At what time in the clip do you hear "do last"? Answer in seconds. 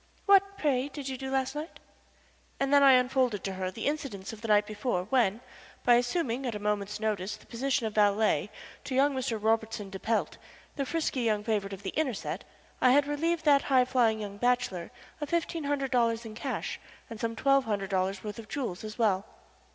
1.15-1.53